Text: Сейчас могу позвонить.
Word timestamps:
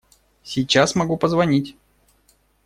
Сейчас 0.41 0.95
могу 0.95 1.15
позвонить. 1.15 1.77